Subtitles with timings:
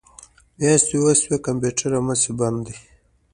[0.57, 2.75] میاشتې وشوې کمپیوټر هماسې بند دی